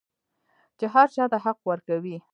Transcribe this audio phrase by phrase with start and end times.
[0.77, 2.17] چې هر چا ته حق ورکوي.